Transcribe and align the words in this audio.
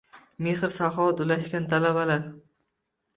Mehr-saxovat 0.45 1.21
ulashgan 1.25 1.67
talabalar... 1.73 2.25